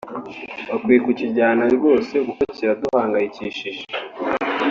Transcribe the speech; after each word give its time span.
Bakwiye 0.69 0.99
kukijyana 1.05 1.63
rwose 1.75 2.13
kuko 2.25 2.43
kiraduhangayikishije” 2.55 3.83